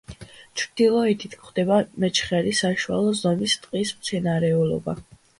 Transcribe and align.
ჩრდილოეთით 0.59 1.33
გვხვდება, 1.41 1.75
მეჩხერი 2.03 2.53
საშუალო 2.59 3.11
ზომის 3.19 3.53
ტყის 3.67 3.93
მცენარეულობა. 3.99 4.97